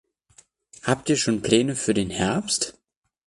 [0.81, 2.75] Habt ihr schon Pläne für den Herbst?